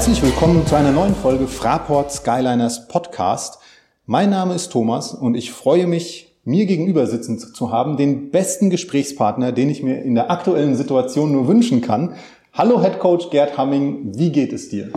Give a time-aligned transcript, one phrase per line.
[0.00, 3.58] Herzlich willkommen zu einer neuen Folge Fraport Skyliners Podcast.
[4.06, 8.70] Mein Name ist Thomas und ich freue mich, mir gegenüber sitzen zu haben, den besten
[8.70, 12.14] Gesprächspartner, den ich mir in der aktuellen Situation nur wünschen kann.
[12.54, 14.90] Hallo Head Coach Gerd Hamming, wie geht es dir?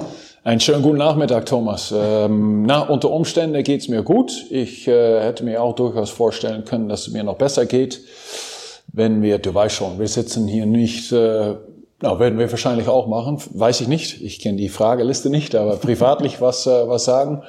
[0.45, 1.93] Einen schönen guten Nachmittag, Thomas.
[1.93, 4.45] Ähm, na, unter Umständen geht's mir gut.
[4.51, 7.99] Ich äh, hätte mir auch durchaus vorstellen können, dass es mir noch besser geht,
[8.93, 11.55] wenn wir, du weißt schon, wir sitzen hier nicht, äh,
[12.03, 14.21] na, werden wir wahrscheinlich auch machen, weiß ich nicht.
[14.21, 17.43] Ich kenne die Frageliste nicht, aber privatlich was, äh, was sagen.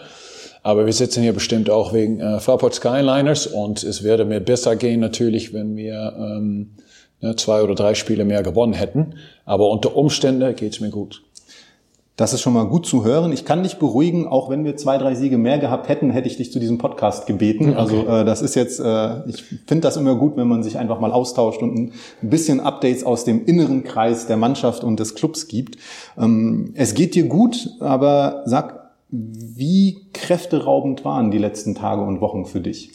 [0.62, 4.76] Aber wir sitzen hier bestimmt auch wegen äh, Fraport Skyliners und es würde mir besser
[4.76, 6.76] gehen natürlich, wenn wir ähm,
[7.20, 9.16] ne, zwei oder drei Spiele mehr gewonnen hätten.
[9.44, 11.22] Aber unter Umständen geht's mir gut.
[12.16, 13.32] Das ist schon mal gut zu hören.
[13.32, 16.36] Ich kann dich beruhigen, auch wenn wir zwei, drei Siege mehr gehabt hätten, hätte ich
[16.36, 17.70] dich zu diesem Podcast gebeten.
[17.70, 17.76] Okay.
[17.76, 21.00] Also äh, das ist jetzt, äh, ich finde das immer gut, wenn man sich einfach
[21.00, 25.48] mal austauscht und ein bisschen Updates aus dem inneren Kreis der Mannschaft und des Clubs
[25.48, 25.76] gibt.
[26.16, 32.46] Ähm, es geht dir gut, aber sag, wie kräfteraubend waren die letzten Tage und Wochen
[32.46, 32.92] für dich?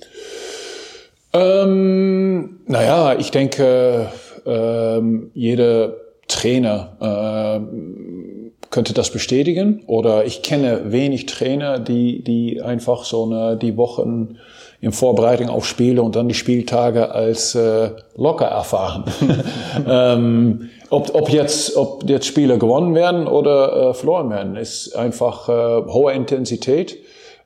[1.34, 4.14] Ähm, naja, ich denke,
[4.46, 5.94] ähm, jeder
[6.30, 8.39] Trainer äh,
[8.70, 9.84] könnte das bestätigen.
[9.88, 14.38] Oder ich kenne wenig Trainer, die, die einfach so eine, die Wochen
[14.82, 19.04] in Vorbereitung auf Spiele und dann die Spieltage als äh, locker erfahren.
[19.88, 25.50] ähm, ob, ob, jetzt, ob jetzt Spiele gewonnen werden oder äh, verloren werden, ist einfach
[25.50, 26.98] äh, hohe Intensität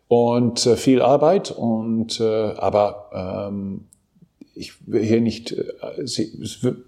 [0.07, 1.51] und äh, viel Arbeit.
[1.51, 3.85] Und äh, aber ähm,
[4.55, 6.31] ich will hier nicht, äh, sie,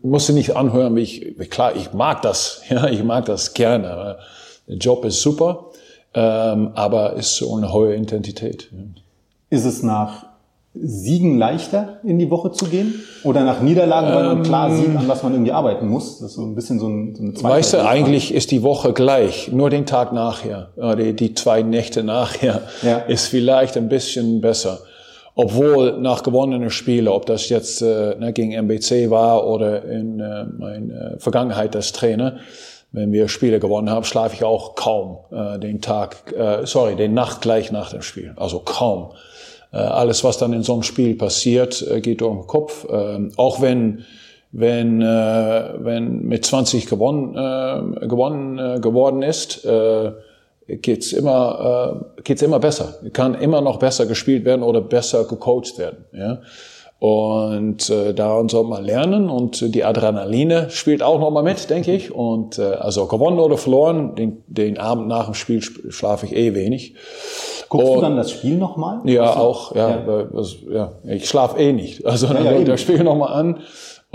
[0.02, 4.18] musste nicht anhören, wie ich, klar, ich mag das, ja, ich mag das gerne.
[4.68, 5.72] Der Job ist super,
[6.14, 8.72] ähm, aber ist so eine hohe Intensität.
[9.50, 10.26] Ist es nach
[10.78, 12.96] Siegen leichter in die Woche zu gehen?
[13.24, 16.20] Oder nach Niederlagen, weil man klar ähm, sieht, an was man irgendwie arbeiten muss?
[16.20, 18.62] Das ist so ein bisschen so, ein, so eine zweite Weißt du, eigentlich ist die
[18.62, 19.52] Woche gleich.
[19.52, 22.98] Nur den Tag nachher, die, die zwei Nächte nachher, ja.
[22.98, 24.80] ist vielleicht ein bisschen besser.
[25.36, 30.46] Obwohl nach gewonnenen Spielen, ob das jetzt äh, ne, gegen MBC war oder in äh,
[30.46, 32.38] meiner Vergangenheit als Trainer,
[32.94, 37.14] wenn wir Spiele gewonnen haben, schlafe ich auch kaum äh, den Tag, äh, sorry, den
[37.14, 38.34] Nacht gleich nach dem Spiel.
[38.38, 39.12] Also kaum.
[39.74, 42.88] Äh, alles, was dann in so einem Spiel passiert, äh, geht durch den Kopf.
[42.90, 44.06] Äh, auch wenn
[44.58, 50.14] wenn äh, wenn mit 20 gewonnen äh, gewonnen äh, geworden ist, äh,
[50.68, 52.96] geht's immer, äh, geht's immer besser.
[53.14, 56.06] Kann immer noch besser gespielt werden oder besser gecoacht werden.
[56.14, 56.42] Ja?
[56.98, 62.14] Und äh, daran soll man lernen und die Adrenaline spielt auch nochmal mit, denke ich.
[62.14, 66.56] Und äh, also gewonnen oder verloren, den, den Abend nach dem Spiel schlafe ich eh
[66.56, 66.96] wenig.
[67.70, 69.02] Guckst und, du dann das Spiel nochmal?
[69.04, 69.76] Ja, also, auch.
[69.76, 70.28] Ja, ja.
[70.72, 70.92] Ja.
[71.04, 72.06] ich schlafe eh nicht.
[72.06, 73.60] Also dann ja, ja, das Spiel nochmal an.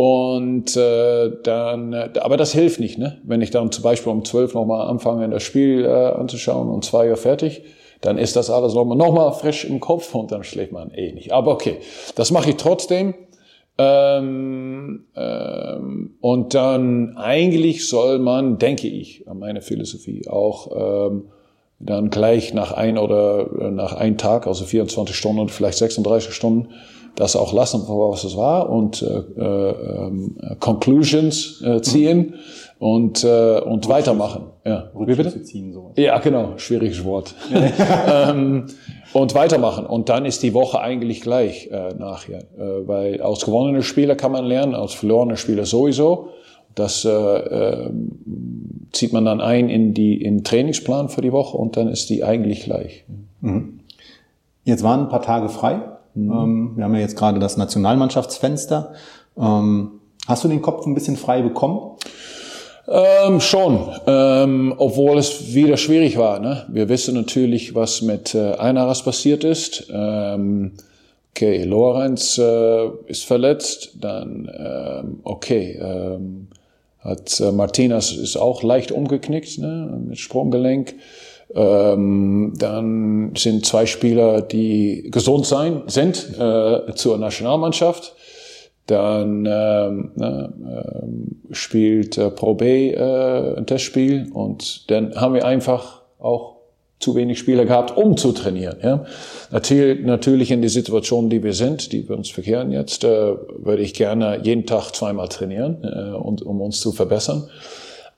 [0.03, 3.21] Und äh, dann, äh, aber das hilft nicht, ne?
[3.23, 7.11] Wenn ich dann zum Beispiel um zwölf nochmal anfange, das Spiel äh, anzuschauen und zwei
[7.11, 7.65] Uhr fertig,
[8.01, 11.13] dann ist das alles nochmal noch mal frisch im Kopf und dann schläft man eh
[11.13, 11.33] nicht.
[11.33, 11.81] Aber okay,
[12.15, 13.13] das mache ich trotzdem.
[13.77, 21.25] Ähm, ähm, und dann eigentlich soll man, denke ich, an meine Philosophie auch ähm,
[21.79, 26.69] dann gleich nach ein oder äh, nach einem Tag, also 24 Stunden, vielleicht 36 Stunden,
[27.17, 32.35] das auch lassen, was es war und äh, äh, Conclusions äh, ziehen
[32.79, 34.47] und, äh, und weitermachen.
[34.65, 34.91] Ja.
[34.95, 35.93] Rückschlüsse ziehen, sowas.
[35.97, 37.35] Ja, genau, schwieriges Wort.
[38.11, 38.67] ähm,
[39.13, 39.87] und weitermachen.
[39.87, 42.45] Und dann ist die Woche eigentlich gleich äh, nachher.
[42.59, 46.29] Äh, weil aus gewonnenen Spieler kann man lernen, aus verlorenen Spieler sowieso.
[46.75, 47.91] Das äh, äh,
[48.93, 52.25] zieht man dann ein in die in Trainingsplan für die Woche und dann ist die
[52.25, 53.05] eigentlich gleich.
[53.41, 53.81] Mhm.
[54.65, 55.81] Jetzt waren ein paar Tage frei.
[56.15, 56.33] Mhm.
[56.33, 58.93] Ähm, wir haben ja jetzt gerade das Nationalmannschaftsfenster.
[59.39, 61.97] Ähm, hast du den Kopf ein bisschen frei bekommen?
[62.89, 66.41] Ähm, schon, ähm, obwohl es wieder schwierig war.
[66.41, 66.67] Ne?
[66.69, 69.89] Wir wissen natürlich, was mit äh, Einaras passiert ist.
[69.93, 70.73] Ähm,
[71.31, 76.49] okay, Lorenz äh, ist verletzt, dann ähm, okay, ähm,
[76.99, 80.01] hat äh, Martinez ist auch leicht umgeknickt ne?
[80.09, 80.95] mit Sprunggelenk.
[81.55, 88.15] Ähm, dann sind zwei Spieler, die gesund sein, sind äh, zur Nationalmannschaft.
[88.87, 96.03] Dann ähm, ähm, spielt äh, Pro B äh, ein Testspiel und dann haben wir einfach
[96.19, 96.57] auch
[97.01, 98.77] zu wenig Spieler gehabt, um zu trainieren.
[98.83, 99.07] Ja?
[99.51, 103.83] Natürlich, natürlich in die Situation, die wir sind, die wir uns verkehren jetzt, äh, würde
[103.83, 107.49] ich gerne jeden Tag zweimal trainieren, äh, und, um uns zu verbessern.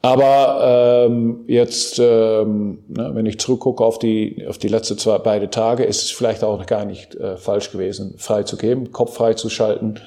[0.05, 5.49] Aber ähm, jetzt, ähm, ne, wenn ich zurückgucke auf die, auf die letzten zwei, beide
[5.49, 9.35] Tage, ist es vielleicht auch gar nicht äh, falsch gewesen, frei zu geben, Kopf frei
[9.35, 10.01] zu schalten.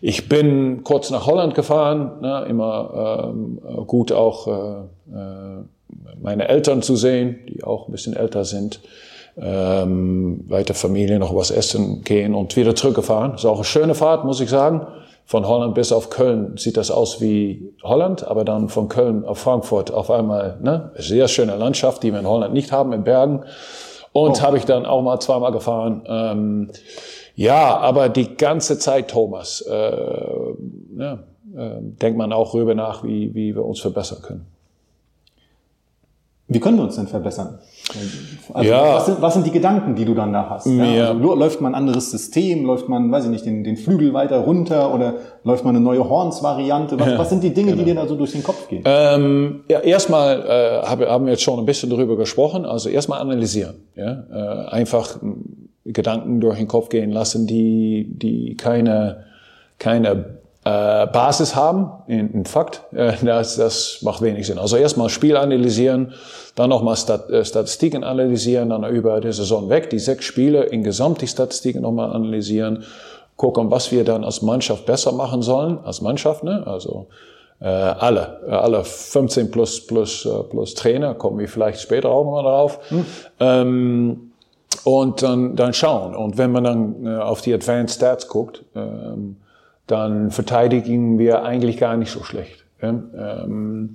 [0.00, 4.80] Ich bin kurz nach Holland gefahren, ne, immer ähm, gut auch äh,
[5.12, 5.64] äh,
[6.22, 8.80] meine Eltern zu sehen, die auch ein bisschen älter sind.
[9.36, 13.34] Ähm, weiter Familie noch was essen gehen und wieder zurückgefahren.
[13.34, 14.86] Ist auch eine schöne Fahrt, muss ich sagen.
[15.26, 19.38] Von Holland bis auf Köln sieht das aus wie Holland, aber dann von Köln auf
[19.38, 23.44] Frankfurt auf einmal, ne, sehr schöne Landschaft, die wir in Holland nicht haben, in Bergen.
[24.12, 24.42] Und oh.
[24.42, 26.04] habe ich dann auch mal zweimal gefahren.
[26.06, 26.70] Ähm,
[27.36, 29.96] ja, aber die ganze Zeit, Thomas, äh,
[30.98, 31.14] ja,
[31.56, 34.46] äh, denkt man auch rüber nach, wie, wie wir uns verbessern können.
[36.48, 37.58] Wie können wir uns denn verbessern?
[38.52, 38.94] Also ja.
[38.94, 40.66] was, sind, was sind die Gedanken, die du dann da hast?
[40.66, 41.08] Ja?
[41.08, 42.64] Also, läuft man ein anderes System?
[42.64, 44.94] Läuft man, weiß ich nicht, den, den Flügel weiter runter?
[44.94, 45.14] Oder
[45.44, 46.98] läuft man eine neue Horns-Variante?
[46.98, 47.82] Was, ja, was, sind die Dinge, genau.
[47.82, 48.82] die dir da so durch den Kopf gehen?
[48.86, 52.64] Ähm, ja, erstmal äh, haben wir jetzt schon ein bisschen darüber gesprochen.
[52.64, 53.74] Also erstmal analysieren.
[53.96, 54.24] Ja?
[54.32, 55.18] Äh, einfach
[55.84, 59.24] Gedanken durch den Kopf gehen lassen, die, die keine,
[59.78, 64.58] keine äh, Basis haben, in, in Fakt, äh, das, das macht wenig Sinn.
[64.58, 66.14] Also erstmal Spiel analysieren,
[66.54, 70.82] dann nochmal Stat, äh, Statistiken analysieren, dann über die Saison weg, die sechs Spiele in
[70.82, 72.84] Gesamt die Statistiken nochmal analysieren,
[73.36, 76.62] gucken, was wir dann als Mannschaft besser machen sollen, als Mannschaft, ne?
[76.66, 77.08] also
[77.60, 82.24] äh, alle, äh, alle 15 plus, plus, äh, plus Trainer, kommen wir vielleicht später auch
[82.24, 82.78] nochmal drauf.
[82.88, 83.06] Hm.
[83.40, 84.30] Ähm,
[84.84, 86.14] und dann, dann schauen.
[86.14, 89.36] Und wenn man dann äh, auf die Advanced Stats guckt, ähm,
[89.86, 92.64] dann verteidigen wir eigentlich gar nicht so schlecht.
[92.80, 93.94] Ähm,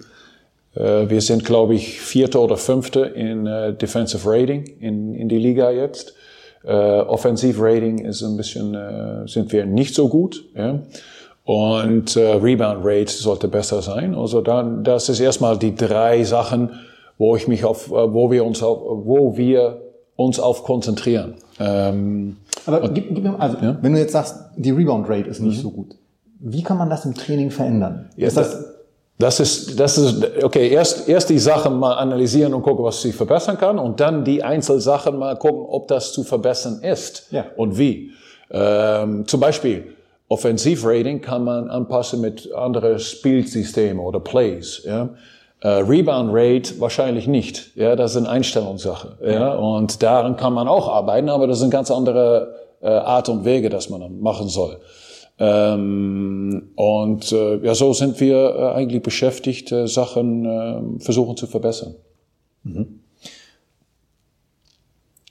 [0.76, 5.38] äh, wir sind, glaube ich, Vierte oder Fünfte in äh, Defensive Rating in, in die
[5.38, 6.14] Liga jetzt.
[6.64, 10.46] Äh, Offensive Rating ist ein bisschen, äh, sind wir nicht so gut.
[10.56, 10.80] Ja?
[11.46, 14.14] Und äh, Rebound Rate sollte besser sein.
[14.14, 16.72] Also dann, das ist erstmal die drei Sachen,
[17.18, 19.82] wo ich mich auf, äh, wo wir uns auf, wo wir
[20.16, 21.36] uns auf konzentrieren.
[21.60, 23.78] Ähm, aber gib, gib mir, also, ja?
[23.82, 25.62] wenn du jetzt sagst, die Rebound Rate ist nicht mhm.
[25.62, 25.96] so gut,
[26.40, 28.10] wie kann man das im Training verändern?
[28.16, 28.66] Ja, ist das,
[29.18, 33.14] das ist, das ist, okay, erst, erst die Sachen mal analysieren und gucken, was sich
[33.14, 37.46] verbessern kann und dann die Einzelsachen mal gucken, ob das zu verbessern ist ja.
[37.58, 38.12] und wie.
[38.50, 39.94] Ähm, zum Beispiel,
[40.30, 44.84] Offensivrating kann man anpassen mit anderen Spielsystemen oder Plays.
[44.86, 45.10] Ja?
[45.62, 47.76] Uh, Rebound Rate wahrscheinlich nicht.
[47.76, 49.18] Ja, das ist eine Einstellungssache.
[49.22, 49.56] Ja.
[49.56, 53.70] und daran kann man auch arbeiten, aber das sind ganz andere äh, Art und Wege,
[53.70, 54.80] dass man machen soll.
[55.38, 61.48] Ähm, und äh, ja, so sind wir äh, eigentlich beschäftigt, äh, Sachen äh, versuchen zu
[61.48, 61.96] verbessern.
[62.64, 63.00] Mhm.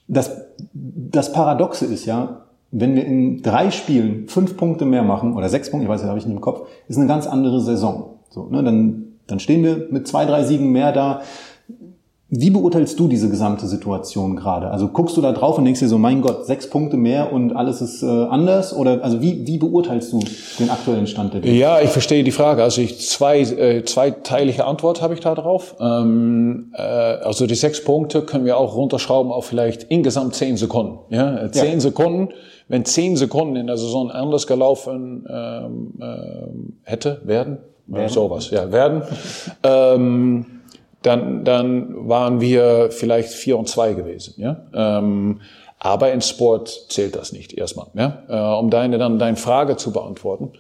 [0.09, 0.31] Das,
[0.73, 5.71] das Paradoxe ist ja, wenn wir in drei Spielen fünf Punkte mehr machen oder sechs
[5.71, 8.21] Punkte, ich weiß nicht, habe ich nicht im Kopf, ist eine ganz andere Saison.
[8.31, 11.23] So, ne, dann dann stehen wir mit zwei, drei Siegen mehr da.
[12.31, 14.71] Wie beurteilst du diese gesamte Situation gerade?
[14.71, 17.57] Also guckst du da drauf und denkst dir so, mein Gott, sechs Punkte mehr und
[17.57, 18.77] alles ist äh, anders?
[18.77, 20.21] Oder also wie, wie beurteilst du
[20.59, 21.57] den aktuellen Stand der Dinge?
[21.57, 22.63] Ja, ich verstehe die Frage.
[22.63, 25.77] Also ich zwei äh, zweiteilige Antwort habe ich da drauf.
[25.81, 30.99] Ähm, äh, also die sechs Punkte können wir auch runterschrauben auf vielleicht insgesamt zehn Sekunden.
[31.09, 31.81] Ja, zehn ja.
[31.81, 32.29] Sekunden.
[32.69, 37.57] Wenn zehn Sekunden in der Saison anders gelaufen ähm, äh, hätte werden,
[37.89, 38.09] werden.
[38.09, 39.03] sowas, ja, werden.
[39.63, 40.47] ähm,
[41.03, 44.65] dann, dann waren wir vielleicht vier und zwei gewesen, ja.
[44.75, 45.41] Ähm,
[45.81, 48.23] aber in Sport zählt das nicht erstmal, ja.
[48.29, 50.53] Äh, um deine dann deine Frage zu beantworten.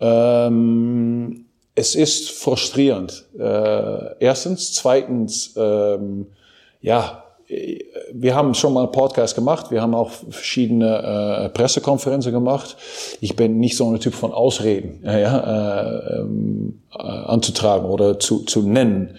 [0.00, 3.24] Ähm, es ist frustrierend.
[3.38, 6.26] Äh, erstens, zweitens, ähm,
[6.80, 7.24] ja,
[8.14, 12.76] wir haben schon mal Podcast gemacht, wir haben auch verschiedene äh, Pressekonferenzen gemacht.
[13.20, 18.40] Ich bin nicht so ein Typ von Ausreden ja, äh, ähm, äh, anzutragen oder zu,
[18.40, 19.16] zu nennen.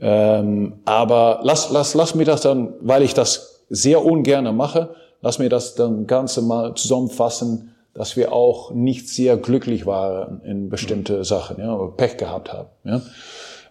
[0.00, 5.38] Ähm, aber lass, lass, lass mir das dann, weil ich das sehr ungern mache, lass
[5.38, 11.24] mir das dann Ganze mal zusammenfassen, dass wir auch nicht sehr glücklich waren in bestimmte
[11.24, 12.68] Sachen, ja, oder Pech gehabt haben.
[12.84, 13.00] Ja.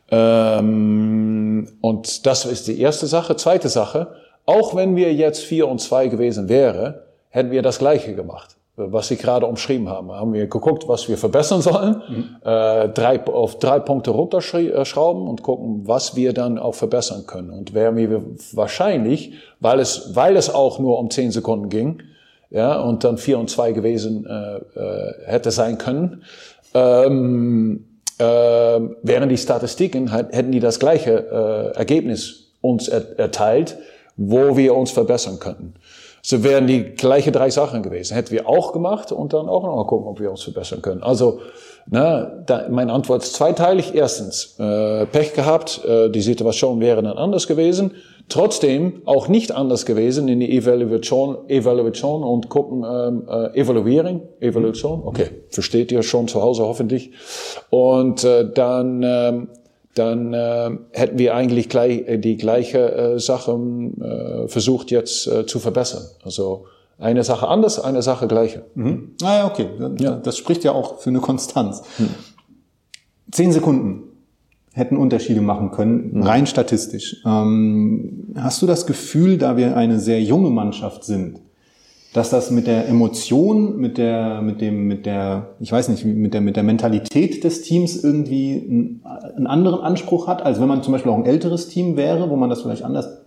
[0.10, 3.36] Ähm, und das ist die erste Sache.
[3.36, 4.15] Zweite Sache,
[4.46, 9.08] auch wenn wir jetzt vier und zwei gewesen wäre, hätten wir das Gleiche gemacht, was
[9.08, 10.12] Sie gerade umschrieben haben.
[10.12, 12.36] Haben wir geguckt, was wir verbessern sollen, mhm.
[12.44, 17.50] äh, drei, auf drei Punkte runterschrauben und gucken, was wir dann auch verbessern können.
[17.50, 18.24] Und wären wir
[18.54, 22.04] wahrscheinlich, weil es, weil es auch nur um zehn Sekunden ging,
[22.50, 26.22] ja, und dann vier und zwei gewesen äh, äh, hätte sein können,
[26.76, 27.86] ähm,
[28.20, 33.78] äh, wären die Statistiken, hätten die das gleiche äh, Ergebnis uns erteilt,
[34.15, 35.74] wo wir uns verbessern könnten.
[36.25, 38.13] So wären die gleiche drei Sachen gewesen.
[38.13, 41.03] Hätten wir auch gemacht und dann auch noch gucken, ob wir uns verbessern können.
[41.03, 41.39] Also,
[41.89, 43.93] ne, da, meine Antwort ist zweiteilig.
[43.93, 47.91] Erstens, äh, Pech gehabt, äh, die Situation wäre dann anders gewesen.
[48.29, 55.01] Trotzdem auch nicht anders gewesen in die Evaluation, Evaluation und gucken, ähm, äh, Evaluierung, Evaluation,
[55.03, 57.12] okay, versteht ihr schon zu Hause hoffentlich.
[57.70, 59.50] Und äh, dann ähm,
[59.96, 65.46] dann äh, hätten wir eigentlich gleich, äh, die gleiche äh, Sache äh, versucht jetzt äh,
[65.46, 66.04] zu verbessern.
[66.24, 66.66] Also
[66.98, 68.66] eine Sache anders, eine Sache gleiche.
[68.76, 69.12] Mhm.
[69.22, 69.68] Ah ja, okay.
[70.00, 70.16] Ja.
[70.16, 71.84] Das spricht ja auch für eine Konstanz.
[71.98, 72.10] Hm.
[73.32, 74.04] Zehn Sekunden
[74.74, 76.24] hätten Unterschiede machen können, mhm.
[76.24, 77.22] rein statistisch.
[77.26, 81.40] Ähm, hast du das Gefühl, da wir eine sehr junge Mannschaft sind,
[82.13, 86.34] dass das mit der Emotion, mit der, mit dem, mit der, ich weiß nicht, mit
[86.34, 89.01] der, mit der Mentalität des Teams irgendwie einen,
[89.36, 92.36] einen anderen Anspruch hat, als wenn man zum Beispiel auch ein älteres Team wäre, wo
[92.36, 93.24] man das vielleicht anders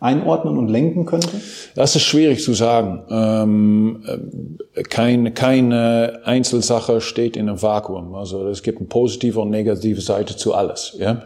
[0.00, 1.28] einordnen und lenken könnte?
[1.74, 3.02] Das ist schwierig zu sagen.
[3.10, 4.02] Ähm,
[4.90, 8.14] kein, keine Einzelsache steht in einem Vakuum.
[8.14, 10.96] Also es gibt eine positive und negative Seite zu alles.
[10.98, 11.22] Ja?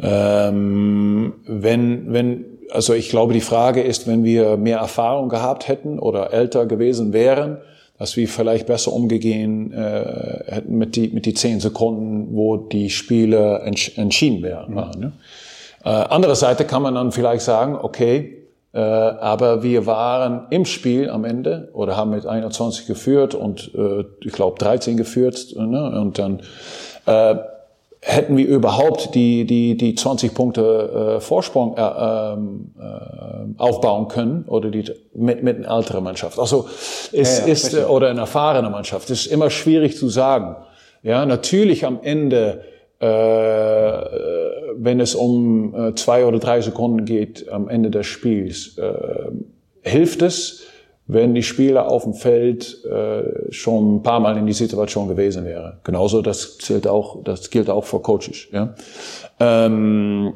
[0.00, 5.98] Ähm, wenn, wenn, also ich glaube, die Frage ist, wenn wir mehr Erfahrung gehabt hätten
[5.98, 7.58] oder älter gewesen wären,
[7.98, 12.90] dass wir vielleicht besser umgehen äh, hätten mit die mit die zehn Sekunden, wo die
[12.90, 14.72] Spiele entsch entschieden wären.
[14.72, 15.00] Mhm.
[15.00, 15.12] Ne?
[15.84, 21.08] Äh, andere Seite kann man dann vielleicht sagen, okay, äh, aber wir waren im Spiel
[21.08, 26.00] am Ende oder haben mit 21 geführt und äh, ich glaube 13 geführt ne?
[26.00, 26.40] und dann
[27.06, 27.36] äh,
[28.06, 34.44] hätten wir überhaupt die die die 20 Punkte äh, Vorsprung äh, ähm, äh, aufbauen können
[34.46, 34.84] oder die
[35.14, 36.38] mit mit einer älteren Mannschaft.
[36.38, 36.68] Also
[37.12, 39.08] es ja, ja, ist äh, oder eine erfahrene Mannschaft.
[39.10, 40.56] Es ist immer schwierig zu sagen.
[41.02, 42.64] Ja, natürlich am Ende
[43.00, 43.06] äh,
[44.76, 48.92] wenn es um äh, zwei oder drei Sekunden geht am Ende des Spiels, äh,
[49.82, 50.63] hilft es,
[51.06, 55.44] wenn die Spieler auf dem Feld äh, schon ein paar Mal in die Situation gewesen
[55.44, 55.78] wäre.
[55.84, 58.46] Genauso das zählt auch, das gilt auch für Coaches.
[58.52, 58.74] Ja?
[59.38, 60.32] Ähm,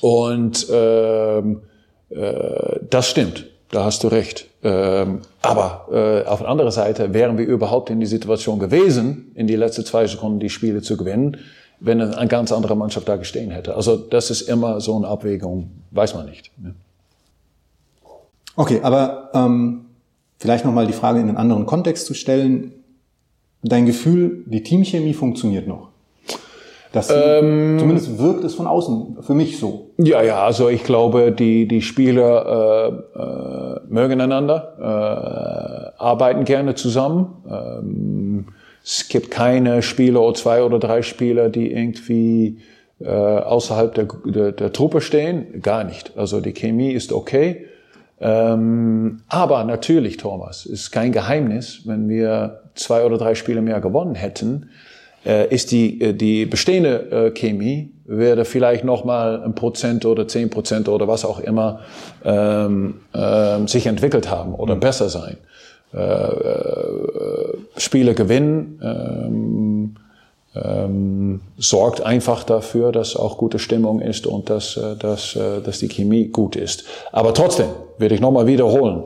[0.00, 1.62] und ähm,
[2.10, 4.46] äh, das stimmt, da hast du recht.
[4.62, 9.46] Ähm, aber äh, auf der anderen Seite wären wir überhaupt in die Situation gewesen, in
[9.46, 11.36] die letzten zwei Sekunden die Spiele zu gewinnen,
[11.78, 13.76] wenn eine ganz andere Mannschaft da gestehen hätte.
[13.76, 16.50] Also das ist immer so eine Abwägung, weiß man nicht.
[16.58, 16.74] Ne?
[18.56, 19.86] Okay, aber ähm,
[20.40, 22.72] vielleicht nochmal die Frage in einen anderen Kontext zu stellen.
[23.62, 25.90] Dein Gefühl, die Teamchemie funktioniert noch?
[26.92, 29.90] Das, ähm, zumindest wirkt es von außen für mich so.
[29.98, 36.74] Ja, ja, also ich glaube, die, die Spieler äh, äh, mögen einander, äh, arbeiten gerne
[36.74, 37.44] zusammen.
[37.48, 38.46] Ähm,
[38.82, 42.58] es gibt keine Spieler oder zwei oder drei Spieler, die irgendwie
[42.98, 45.62] äh, außerhalb der, der, der Truppe stehen.
[45.62, 46.16] Gar nicht.
[46.16, 47.66] Also die Chemie ist okay.
[48.20, 54.14] Ähm, aber natürlich, Thomas, ist kein Geheimnis, wenn wir zwei oder drei Spiele mehr gewonnen
[54.14, 54.68] hätten,
[55.24, 60.26] äh, ist die, äh, die bestehende äh, Chemie würde vielleicht noch mal ein Prozent oder
[60.28, 61.80] zehn Prozent oder was auch immer
[62.24, 64.80] ähm, ähm, sich entwickelt haben oder mhm.
[64.80, 65.36] besser sein.
[65.94, 69.96] Äh, äh, Spiele gewinnen,
[70.54, 75.78] ähm, sorgt einfach dafür, dass auch gute Stimmung ist und dass, äh, dass, äh, dass
[75.78, 76.84] die Chemie gut ist.
[77.12, 79.04] Aber trotzdem, werde ich nochmal wiederholen,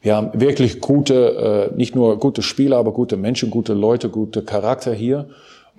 [0.00, 4.42] wir haben wirklich gute, äh, nicht nur gute Spieler, aber gute Menschen, gute Leute, gute
[4.42, 5.28] Charakter hier.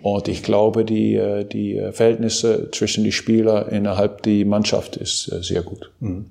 [0.03, 1.19] Und ich glaube, die,
[1.51, 5.89] die Verhältnisse zwischen die Spieler innerhalb die Mannschaft ist sehr gut.
[6.01, 6.25] Mhm.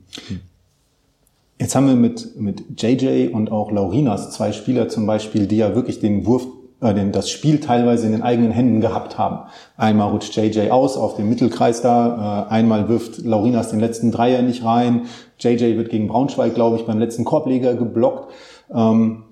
[1.58, 5.74] Jetzt haben wir mit, mit JJ und auch Laurinas zwei Spieler zum Beispiel, die ja
[5.74, 6.46] wirklich den Wurf,
[6.80, 9.48] äh, den, das Spiel teilweise in den eigenen Händen gehabt haben.
[9.76, 14.42] Einmal rutscht JJ aus auf dem Mittelkreis da, äh, einmal wirft Laurinas den letzten Dreier
[14.42, 15.02] nicht rein.
[15.38, 18.32] JJ wird gegen Braunschweig, glaube ich, beim letzten Korbleger geblockt.
[18.74, 19.22] Ähm,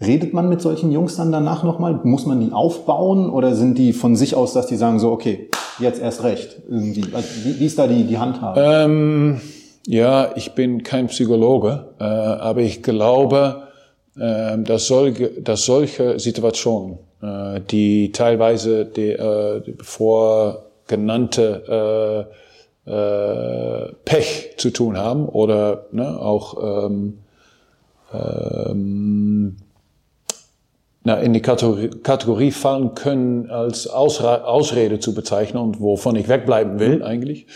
[0.00, 2.00] redet man mit solchen Jungs dann danach nochmal?
[2.02, 5.50] Muss man die aufbauen oder sind die von sich aus, dass die sagen so, okay,
[5.78, 6.56] jetzt erst recht?
[6.68, 8.60] Irgendwie, also, wie, wie ist da die, die Handhabe?
[8.60, 9.40] Ähm
[9.86, 13.67] ja, ich bin kein Psychologe, äh, aber ich glaube,
[14.18, 22.26] dass, solche, dass solche Situationen, äh, die teilweise die, äh, die bevor genannte
[22.86, 27.18] äh, äh, Pech zu tun haben oder ne, auch ähm,
[28.12, 29.56] ähm,
[31.04, 36.28] na, in die Kategorie, Kategorie fallen können, als Ausra Ausrede zu bezeichnen und wovon ich
[36.28, 37.46] wegbleiben will eigentlich.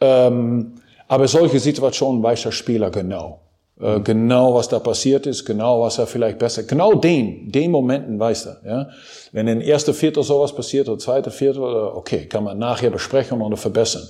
[0.00, 0.74] Ähm,
[1.08, 3.40] aber solche Situationen weiß der Spieler genau.
[3.80, 8.18] Äh, genau, was da passiert ist, genau, was er vielleicht besser, genau den, den Momenten
[8.18, 8.88] weiß er, ja.
[9.30, 13.56] Wenn in erster Viertel sowas passiert oder zweite Viertel, okay, kann man nachher besprechen oder
[13.56, 14.08] verbessern.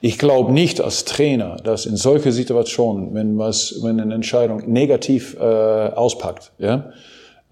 [0.00, 5.36] Ich glaube nicht als Trainer, dass in solche Situationen, wenn was, wenn eine Entscheidung negativ
[5.38, 6.90] äh, auspackt, ja,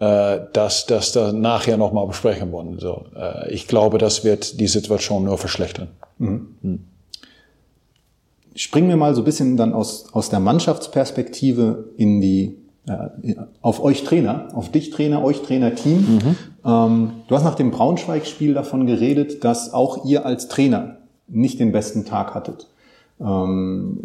[0.01, 2.79] äh, dass das da nachher nochmal besprechen wollen.
[2.81, 5.89] So, äh, ich glaube, das wird die Situation nur verschlechtern.
[6.19, 6.57] Mhm.
[6.63, 6.85] Mhm
[8.55, 12.57] springen wir mal so ein bisschen dann aus, aus der Mannschaftsperspektive in die
[12.87, 15.99] äh, auf euch Trainer, auf dich Trainer, euch Trainer Team.
[15.99, 16.37] Mhm.
[16.65, 21.73] Ähm, du hast nach dem Braunschweig-Spiel davon geredet, dass auch ihr als Trainer nicht den
[21.73, 22.69] besten Tag hattet.
[23.21, 24.01] Ähm,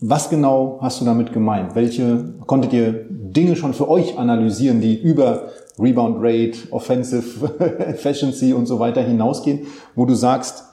[0.00, 1.74] was genau hast du damit gemeint?
[1.74, 5.48] Welche konntet ihr Dinge schon für euch analysieren, die über
[5.78, 10.64] Rebound Rate, Offensive Efficiency und so weiter hinausgehen, wo du sagst,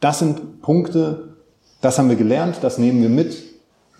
[0.00, 1.31] das sind Punkte,
[1.82, 3.36] das haben wir gelernt, das nehmen wir mit,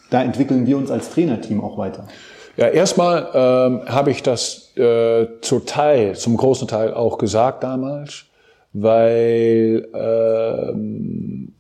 [0.09, 2.09] da entwickeln wir uns als Trainerteam auch weiter.
[2.57, 8.25] Ja, erstmal ähm, habe ich das äh, zum Teil, zum großen Teil auch gesagt damals,
[8.73, 11.53] weil ähm,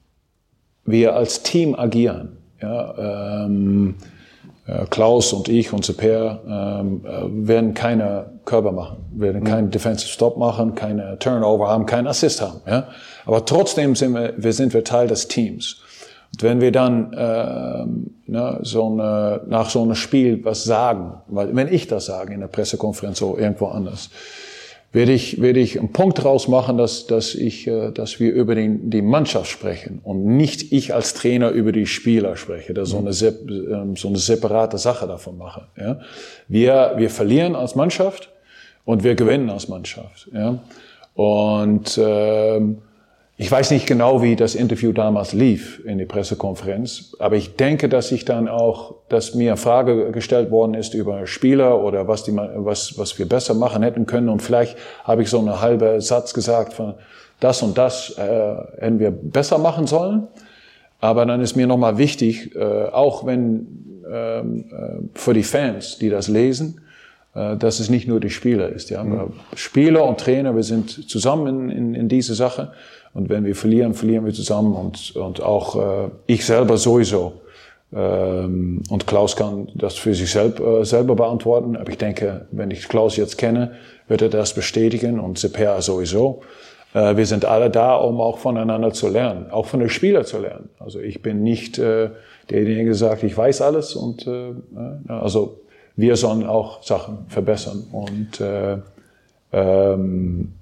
[0.85, 2.37] wir als Team agieren.
[2.61, 3.97] Ja, ähm,
[4.67, 10.09] äh, Klaus und ich und Super ähm, äh, werden keine Körper machen, werden keinen Defensive
[10.09, 12.61] Stop machen, keine Turnover haben, keinen Assist haben.
[12.67, 12.89] Ja?
[13.27, 15.83] Aber trotzdem sind wir, wir sind wir Teil des Teams.
[16.33, 21.55] Und wenn wir dann ähm, ne, so eine, nach so einem Spiel was sagen, weil
[21.55, 24.11] wenn ich das sage in der Pressekonferenz oder irgendwo anders,
[24.93, 28.55] werde ich, werde ich einen Punkt daraus machen, dass, dass, ich, äh, dass wir über
[28.55, 32.99] den, die Mannschaft sprechen und nicht ich als Trainer über die Spieler spreche, dass so
[32.99, 35.63] eine, ähm, so eine separate Sache davon mache.
[35.79, 36.01] Ja?
[36.49, 38.31] Wir, wir verlieren als Mannschaft
[38.85, 40.29] und wir gewinnen als Mannschaft.
[40.33, 40.59] Ja?
[41.15, 42.79] Und ähm,
[43.43, 47.89] ich weiß nicht genau, wie das Interview damals lief in die Pressekonferenz, aber ich denke,
[47.89, 52.37] dass ich dann auch, dass mir Frage gestellt worden ist über Spieler oder was, die,
[52.37, 54.29] was, was wir besser machen hätten können.
[54.29, 56.95] Und vielleicht habe ich so einen halben Satz gesagt von
[57.41, 60.29] das und das äh, hätten wir besser machen sollen.
[61.01, 66.11] Aber dann ist mir nochmal wichtig, äh, auch wenn ähm, äh, für die Fans, die
[66.11, 66.81] das lesen,
[67.35, 68.91] äh, dass es nicht nur die Spieler ist.
[68.91, 69.03] Ja?
[69.03, 69.33] Mhm.
[69.57, 72.73] Spieler und Trainer, wir sind zusammen in, in, in diese Sache.
[73.15, 77.35] Und wenn wir verlieren, verlieren wir zusammen und, und auch äh, ich selber sowieso.
[77.95, 81.77] Ähm, und Klaus kann das für sich selb, äh, selber beantworten.
[81.77, 83.73] Aber ich denke, wenn ich Klaus jetzt kenne,
[84.09, 86.41] wird er das bestätigen und Seper sowieso.
[86.95, 90.39] Äh, wir sind alle da, um auch voneinander zu lernen, auch von den Spielern zu
[90.39, 90.71] lernen.
[90.79, 92.11] Also ich bin nicht äh,
[92.51, 94.53] derjenige, der sagt, ich weiß alles und äh,
[95.09, 95.61] also
[95.97, 98.79] wir sollen auch Sachen verbessern und äh,
[99.53, 100.55] ähm,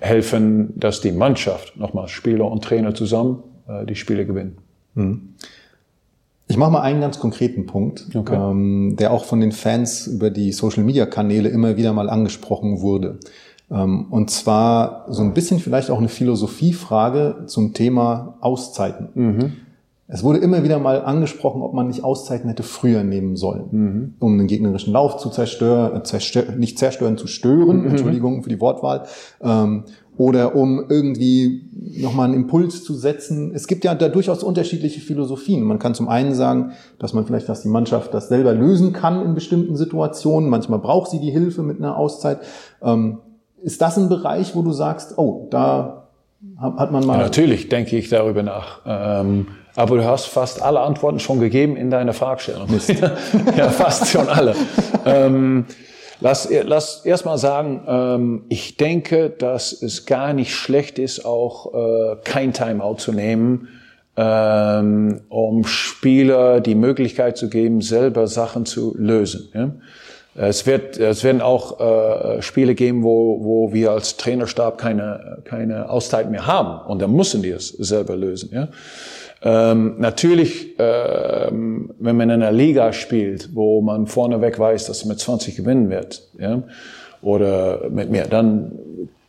[0.00, 4.58] helfen, dass die Mannschaft, nochmal Spieler und Trainer zusammen, äh, die Spiele gewinnen.
[4.94, 5.34] Mhm.
[6.46, 8.34] Ich mache mal einen ganz konkreten Punkt, okay.
[8.34, 13.18] ähm, der auch von den Fans über die Social-Media-Kanäle immer wieder mal angesprochen wurde.
[13.70, 19.08] Ähm, und zwar so ein bisschen vielleicht auch eine Philosophiefrage zum Thema Auszeiten.
[19.14, 19.52] Mhm.
[20.06, 24.14] Es wurde immer wieder mal angesprochen, ob man nicht Auszeiten hätte früher nehmen sollen, mhm.
[24.20, 27.90] um den gegnerischen Lauf zu zerstören, äh, zerstör, nicht zerstören, zu stören, mhm.
[27.90, 29.04] Entschuldigung für die Wortwahl,
[29.40, 29.84] ähm,
[30.18, 33.52] oder um irgendwie nochmal einen Impuls zu setzen.
[33.54, 35.64] Es gibt ja da durchaus unterschiedliche Philosophien.
[35.64, 39.24] Man kann zum einen sagen, dass man vielleicht, dass die Mannschaft das selber lösen kann
[39.24, 40.50] in bestimmten Situationen.
[40.50, 42.40] Manchmal braucht sie die Hilfe mit einer Auszeit.
[42.80, 43.18] Ähm,
[43.62, 46.08] ist das ein Bereich, wo du sagst, oh, da
[46.58, 47.16] hat man mal...
[47.16, 48.82] Ja, natürlich denke ich darüber nach.
[48.86, 52.68] Ähm aber du hast fast alle Antworten schon gegeben in deiner Fragestellung.
[53.56, 54.54] ja, fast schon alle.
[55.04, 55.66] ähm,
[56.20, 61.74] lass, lass erst mal sagen, ähm, ich denke, dass es gar nicht schlecht ist, auch
[61.74, 63.68] äh, kein Timeout zu nehmen,
[64.16, 69.48] ähm, um Spieler die Möglichkeit zu geben, selber Sachen zu lösen.
[69.54, 69.70] Ja?
[70.36, 75.88] Es wird, es werden auch äh, Spiele geben, wo, wo wir als Trainerstab keine, keine
[75.88, 76.88] Auszeit mehr haben.
[76.88, 78.50] Und dann müssen die es selber lösen.
[78.52, 78.68] Ja?
[79.46, 85.10] Ähm, natürlich, ähm, wenn man in einer Liga spielt, wo man vorneweg weiß, dass man
[85.10, 86.62] mit 20 gewinnen wird, ja,
[87.20, 88.72] oder mit mehr, dann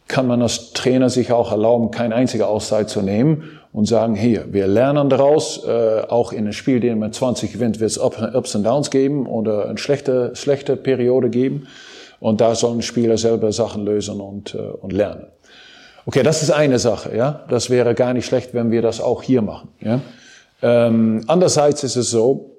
[0.07, 4.53] kann man als Trainer sich auch erlauben, keine einzige Auszeit zu nehmen und sagen, hier,
[4.53, 8.55] wir lernen daraus, äh, auch in einem Spiel, den man 20 gewinnt, wird es Ups
[8.55, 11.67] und Downs geben oder eine schlechte, schlechte Periode geben.
[12.21, 15.27] Und da sollen Spieler selber Sachen lösen und, äh, und lernen.
[16.05, 17.45] Okay, das ist eine Sache, ja.
[17.49, 20.01] Das wäre gar nicht schlecht, wenn wir das auch hier machen, ja.
[20.61, 22.51] Ähm, andererseits ist es so,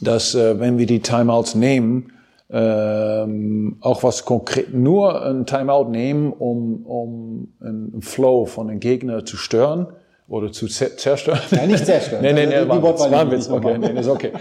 [0.00, 2.12] dass äh, wenn wir die Timeouts nehmen,
[2.50, 9.24] ähm, auch was konkret, nur ein Timeout nehmen, um, um einen Flow von einem Gegner
[9.24, 9.88] zu stören
[10.28, 11.40] oder zu zerstören.
[11.50, 12.22] Nein, nicht zerstören.
[12.22, 13.48] nein, nein, nein, war, war, ein Witz.
[13.48, 14.32] Okay, nein, ist okay.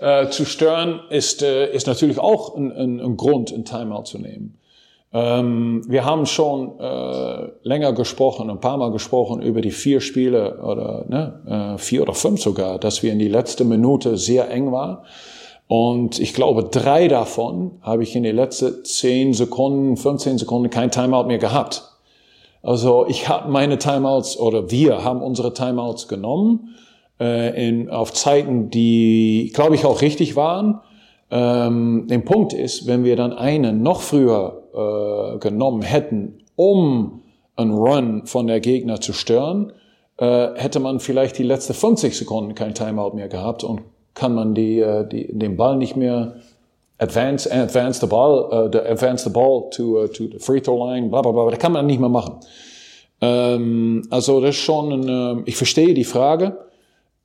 [0.00, 4.18] äh, zu stören ist, äh, ist natürlich auch ein, ein, ein Grund, ein Timeout zu
[4.18, 4.58] nehmen.
[5.14, 10.62] Ähm, wir haben schon äh, länger gesprochen, ein paar Mal gesprochen über die vier Spiele
[10.62, 14.72] oder ne, äh, vier oder fünf sogar, dass wir in die letzte Minute sehr eng
[14.72, 15.04] war.
[15.68, 20.90] Und ich glaube, drei davon habe ich in die letzten zehn Sekunden, 15 Sekunden kein
[20.90, 21.82] Timeout mehr gehabt.
[22.62, 26.74] Also ich habe meine Timeouts oder wir haben unsere Timeouts genommen
[27.20, 30.80] äh, in, auf Zeiten, die, glaube ich, auch richtig waren.
[31.30, 37.22] Ähm, der Punkt ist, wenn wir dann einen noch früher äh, genommen hätten, um
[37.56, 39.72] einen Run von der Gegner zu stören,
[40.18, 43.82] äh, hätte man vielleicht die letzten 50 Sekunden kein Timeout mehr gehabt und
[44.14, 46.36] kann man die, äh, die, den Ball nicht mehr
[46.98, 50.76] advance, advance the ball, uh, the, advance the ball to, uh, to the free throw
[50.76, 51.50] line, bla bla bla.
[51.50, 52.36] Das kann man nicht mehr machen.
[53.20, 56.58] Ähm, also das ist schon, ein, äh, ich verstehe die Frage,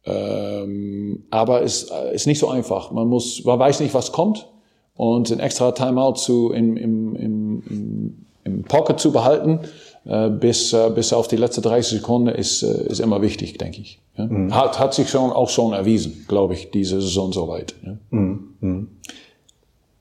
[0.06, 2.92] ähm, aber es ist nicht so einfach.
[2.92, 4.48] Man muss, man weiß nicht, was kommt
[4.96, 7.37] und ein extra Timeout zu im, im, im,
[7.70, 9.60] im, im Pocket zu behalten
[10.08, 13.82] äh, bis, äh, bis auf die letzte 30 Sekunden ist, äh, ist immer wichtig, denke
[13.82, 14.00] ich.
[14.16, 14.26] Ja?
[14.26, 14.56] Mhm.
[14.56, 17.76] Hat, hat sich schon auch schon erwiesen, glaube ich, diese Saison soweit.
[17.86, 17.98] Ja?
[18.12, 18.48] Mhm.
[18.62, 18.88] Mhm.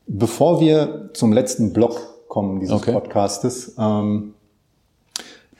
[0.06, 2.92] Bevor wir zum letzten Block kommen dieses okay.
[2.92, 4.34] Podcastes, ähm,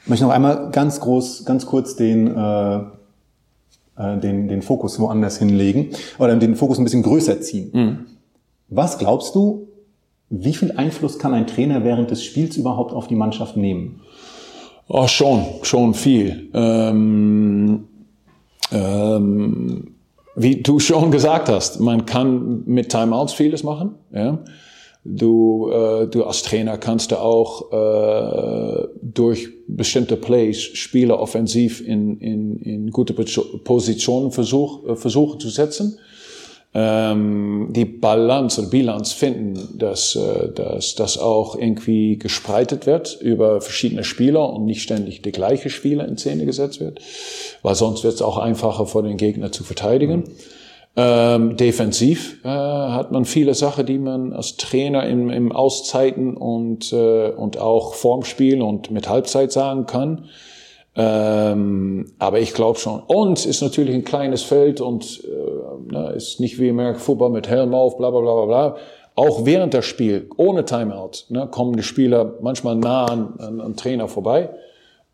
[0.06, 5.38] möchte ich noch einmal ganz groß, ganz kurz den, äh, äh, den, den Fokus woanders
[5.38, 7.70] hinlegen oder den Fokus ein bisschen größer ziehen.
[7.72, 7.98] Mhm.
[8.68, 9.65] Was glaubst du,
[10.28, 14.00] wie viel Einfluss kann ein Trainer während des Spiels überhaupt auf die Mannschaft nehmen?
[14.88, 16.48] Oh, schon, schon viel.
[16.54, 17.88] Ähm,
[18.72, 19.94] ähm,
[20.34, 23.94] wie du schon gesagt hast, man kann mit Timeouts vieles machen.
[24.12, 24.38] Ja?
[25.04, 32.18] Du, äh, du als Trainer kannst du auch äh, durch bestimmte Plays Spieler offensiv in,
[32.18, 35.98] in, in gute Positionen versuch, äh, versuchen zu setzen
[36.78, 43.62] ähm, die Balance oder Bilanz finden, dass, äh, dass das auch irgendwie gespreitet wird über
[43.62, 47.00] verschiedene Spieler und nicht ständig der gleiche Spieler in Szene gesetzt wird,
[47.62, 50.18] weil sonst wird es auch einfacher für den Gegner zu verteidigen.
[50.18, 50.24] Mhm.
[50.98, 56.92] Ähm, defensiv äh, hat man viele Sachen, die man als Trainer im, im Auszeiten und,
[56.92, 60.26] äh, und auch vorm Spiel und mit Halbzeit sagen kann.
[60.96, 63.00] Ähm, aber ich glaube schon.
[63.00, 67.48] Und ist natürlich ein kleines Feld und äh, ne, ist nicht wie American Football mit
[67.48, 68.76] Helm auf, bla bla bla bla.
[69.14, 73.76] Auch während des Spiels, ohne Timeout, ne, kommen die Spieler manchmal nah an, an, an
[73.76, 74.50] Trainer vorbei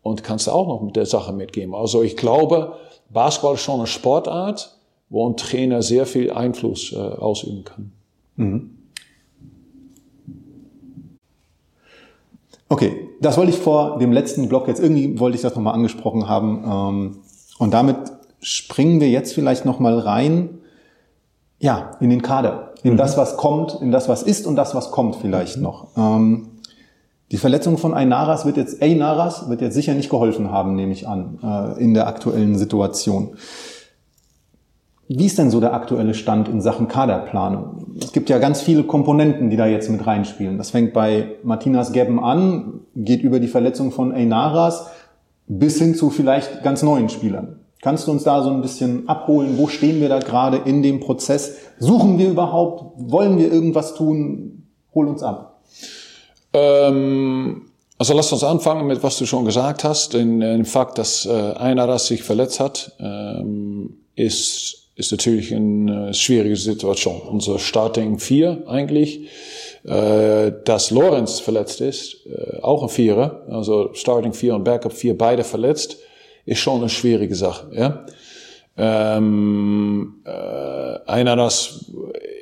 [0.01, 1.75] und kannst auch noch mit der Sache mitgeben.
[1.75, 2.73] Also ich glaube,
[3.09, 4.77] Basketball ist schon eine Sportart,
[5.09, 7.91] wo ein Trainer sehr viel Einfluss äh, ausüben kann.
[8.35, 8.72] Mhm.
[12.69, 16.27] Okay, das wollte ich vor dem letzten Block jetzt irgendwie wollte ich das nochmal angesprochen
[16.27, 16.63] haben.
[16.65, 17.17] Ähm,
[17.59, 17.97] und damit
[18.41, 20.59] springen wir jetzt vielleicht nochmal rein,
[21.59, 22.97] ja, in den Kader, in mhm.
[22.97, 25.63] das, was kommt, in das, was ist und das, was kommt vielleicht mhm.
[25.63, 25.87] noch.
[25.95, 26.47] Ähm,
[27.31, 31.07] die Verletzung von Einaras wird jetzt, Einaras wird jetzt sicher nicht geholfen haben, nehme ich
[31.07, 33.37] an, äh, in der aktuellen Situation.
[35.09, 37.95] Wie ist denn so der aktuelle Stand in Sachen Kaderplanung?
[38.01, 40.57] Es gibt ja ganz viele Komponenten, die da jetzt mit reinspielen.
[40.57, 44.87] Das fängt bei Martinas Gebben an, geht über die Verletzung von Einaras
[45.47, 47.59] bis hin zu vielleicht ganz neuen Spielern.
[47.81, 49.57] Kannst du uns da so ein bisschen abholen?
[49.57, 51.57] Wo stehen wir da gerade in dem Prozess?
[51.79, 52.93] Suchen wir überhaupt?
[52.95, 54.67] Wollen wir irgendwas tun?
[54.95, 55.59] Hol uns ab.
[56.53, 57.63] Ähm,
[57.97, 60.13] also lass uns anfangen mit, was du schon gesagt hast.
[60.13, 67.21] Den, Fakt, dass äh, Einaras sich verletzt hat, ähm, ist ist natürlich eine schwierige Situation.
[67.21, 69.27] Unser Starting 4 eigentlich,
[69.85, 75.17] äh, dass Lorenz verletzt ist, äh, auch ein Vierer, also Starting 4 und Backup 4
[75.17, 75.97] beide verletzt,
[76.45, 77.67] ist schon eine schwierige Sache.
[77.73, 78.05] Ja?
[78.77, 81.91] Ähm, äh, einer das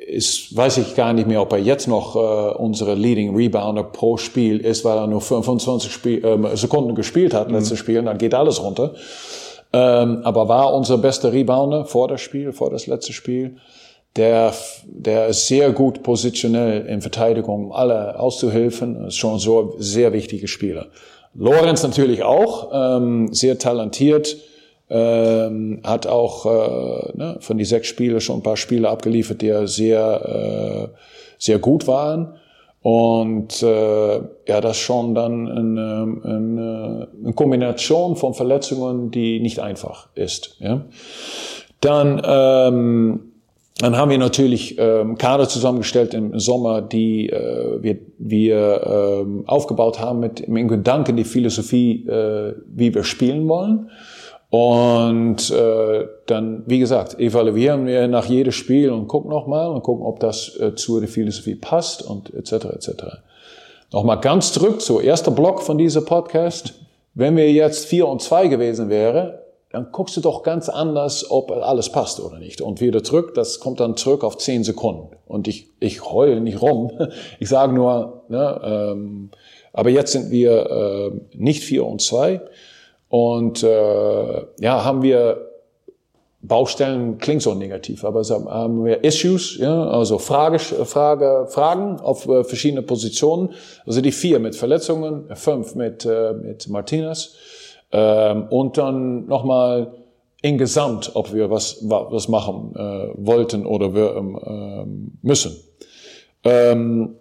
[0.06, 4.16] ist, weiß ich gar nicht mehr, ob er jetzt noch äh, unsere Leading Rebounder pro
[4.18, 7.54] Spiel ist, weil er nur 25 Spiel, äh, Sekunden gespielt hat, mhm.
[7.54, 8.94] letztes Spiel, dann geht alles runter.
[9.72, 13.56] Ähm, aber war unser bester Rebounder vor das Spiel, vor das letzte Spiel.
[14.16, 14.52] Der,
[14.84, 19.06] der ist sehr gut positionell in Verteidigung, um alle auszuhelfen.
[19.06, 20.88] Ist schon so sehr wichtige Spieler.
[21.34, 24.36] Lorenz natürlich auch, ähm, sehr talentiert,
[24.90, 29.66] ähm, hat auch äh, ne, von die sechs Spiele schon ein paar Spiele abgeliefert, die
[29.66, 30.98] sehr, äh,
[31.38, 32.34] sehr gut waren.
[32.82, 34.16] Und äh,
[34.48, 40.56] ja, das schon dann eine, eine, eine Kombination von Verletzungen, die nicht einfach ist.
[40.58, 40.84] Ja.
[41.80, 43.20] Dann, ähm,
[43.78, 50.00] dann haben wir natürlich ähm, Kader zusammengestellt im Sommer, die äh, wir, wir ähm, aufgebaut
[50.00, 53.90] haben mit im Gedanken die Philosophie, äh, wie wir spielen wollen.
[54.52, 60.04] Und äh, dann, wie gesagt, evaluieren wir nach jedem Spiel und gucken nochmal und gucken,
[60.04, 62.66] ob das äh, zu der Philosophie passt und etc.
[62.66, 62.90] etc.
[63.94, 66.74] Nochmal ganz zurück zu erster Block von dieser Podcast.
[67.14, 71.50] Wenn wir jetzt vier und zwei gewesen wäre, dann guckst du doch ganz anders, ob
[71.50, 72.60] alles passt oder nicht.
[72.60, 75.16] Und wieder zurück, das kommt dann zurück auf zehn Sekunden.
[75.26, 76.92] Und ich, ich heule nicht rum.
[77.40, 79.30] Ich sage nur, ne, ähm,
[79.72, 82.42] aber jetzt sind wir äh, nicht vier und zwei
[83.12, 85.50] und äh, ja, haben wir
[86.40, 92.42] Baustellen klingt so negativ, aber haben wir Issues, ja, also Frage, Frage, Fragen auf äh,
[92.42, 93.50] verschiedene Positionen.
[93.84, 97.34] Also die vier mit Verletzungen, fünf mit, äh, mit Martinez.
[97.92, 99.92] Ähm, und dann nochmal
[100.40, 105.54] insgesamt, ob wir was, was machen äh, wollten oder wir ähm, müssen.
[106.44, 107.16] Ähm,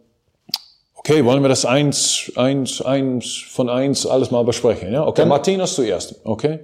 [1.03, 4.93] okay, wollen wir das eins, eins, eins von eins alles mal besprechen?
[4.93, 5.07] Ja?
[5.07, 6.21] Okay, Martinez zuerst.
[6.23, 6.59] Okay.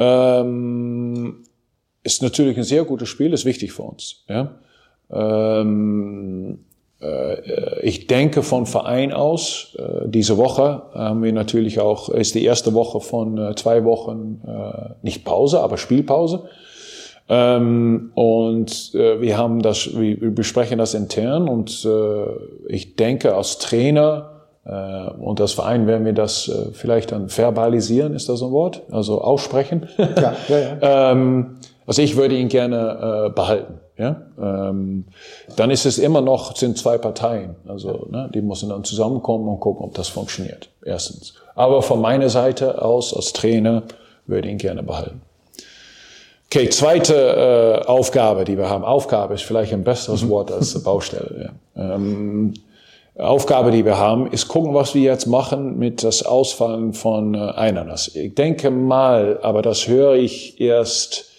[0.00, 1.44] Ähm,
[2.02, 4.24] ist natürlich ein sehr gutes Spiel, ist wichtig für uns.
[4.28, 4.56] Ja?
[5.08, 6.64] Ähm,
[7.00, 12.44] äh, ich denke von Verein aus, äh, diese Woche haben wir natürlich auch, ist die
[12.44, 14.40] erste Woche von äh, zwei Wochen,
[15.02, 16.48] nicht Pause, aber Spielpause.
[17.32, 21.88] Ähm, und wir haben das, wir besprechen das intern und
[22.68, 24.26] ich denke als Trainer
[25.18, 28.82] und als Verein werden wir das vielleicht dann verbalisieren, ist das ein Wort?
[28.90, 29.88] Also aussprechen.
[29.96, 30.78] Ja, ja, ja.
[31.12, 33.80] Ähm, also ich würde ihn gerne behalten.
[34.00, 34.22] Ja?
[34.40, 35.04] Ähm,
[35.56, 37.56] dann ist es immer noch, sind zwei Parteien.
[37.68, 40.70] Also ne, die müssen dann zusammenkommen und gucken, ob das funktioniert.
[40.82, 41.34] Erstens.
[41.54, 43.82] Aber von meiner Seite aus, als Trainer,
[44.26, 45.20] würde ich ihn gerne behalten.
[46.52, 47.14] Okay, zweite
[47.84, 48.84] äh, Aufgabe, die wir haben.
[48.84, 50.30] Aufgabe ist vielleicht ein besseres mhm.
[50.30, 51.52] Wort als Baustelle.
[51.76, 51.94] Ja.
[51.94, 52.54] Ähm,
[53.16, 57.38] Aufgabe, die wir haben, ist gucken, was wir jetzt machen mit das Ausfallen von äh,
[57.38, 58.16] Einanas.
[58.16, 61.30] Ich denke mal, aber das höre ich erst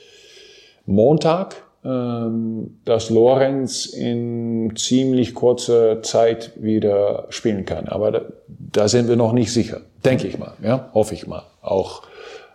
[0.86, 7.88] Montag ähm, dass Lorenz in ziemlich kurzer Zeit wieder spielen kann.
[7.88, 11.44] Aber da, da sind wir noch nicht sicher, denke ich mal, ja, hoffe ich mal.
[11.62, 12.04] Auch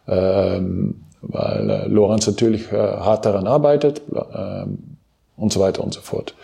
[0.06, 4.02] ähm, weil äh, Lorenz natürlich äh, hart daran arbeitet
[4.35, 4.96] ähm,
[5.37, 6.35] und so weiter und so fort.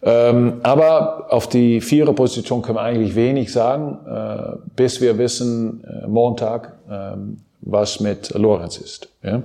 [0.00, 6.06] Ähm, aber auf die Viererposition können wir eigentlich wenig sagen, äh, bis wir wissen, äh,
[6.06, 9.08] Montag, ähm, was mit Lorenz ist.
[9.22, 9.42] Ja?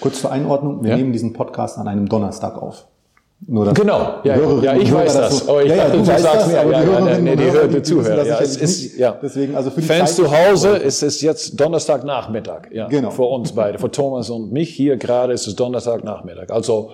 [0.00, 0.96] Kurz zur Einordnung, wir ja?
[0.96, 2.86] nehmen diesen Podcast an einem Donnerstag auf.
[3.48, 5.38] Nur genau, ja, ja, ich weiß das.
[5.40, 7.82] So, oh, ich ja, dachte, du, du sagst mir, ja, ja, ja, nee, die Hörte
[7.82, 8.24] Zuhörer.
[8.24, 9.16] Ja, es ist, ja.
[9.22, 12.70] Deswegen, also für die Fans zu Hause ist es jetzt Donnerstagnachmittag.
[12.72, 13.10] Ja, genau.
[13.10, 16.50] Für uns beide, für Thomas und mich hier gerade ist es Donnerstagnachmittag.
[16.50, 16.92] Also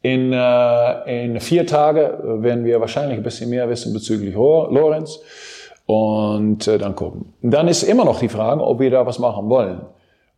[0.00, 5.18] in, äh, in vier Tage werden wir wahrscheinlich ein bisschen mehr wissen bezüglich Lorenz
[5.86, 7.34] und äh, dann gucken.
[7.42, 9.80] Dann ist immer noch die Frage, ob wir da was machen wollen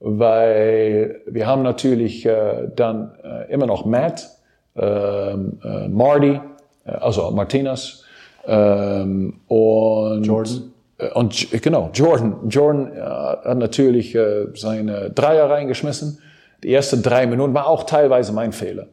[0.04, 4.41] weil wir haben natürlich äh, dann äh, immer noch Matt, äh,
[4.74, 6.40] Marty,
[6.84, 8.04] äh, also Martinez
[8.44, 10.72] und Jordan.
[10.98, 12.48] Äh, und genau, Jordan.
[12.48, 14.16] Jordan hat natürlich
[14.54, 16.18] seine Dreier reingeschmissen.
[16.62, 18.86] Die ersten drei Minuten war auch teilweise mein Fehler.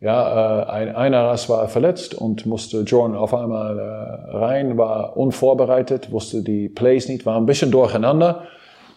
[0.00, 6.12] Ja, äh, ein, einer war verletzt und musste Jordan auf einmal äh, rein, war unvorbereitet,
[6.12, 8.42] wusste die Plays nicht, war ein bisschen durcheinander.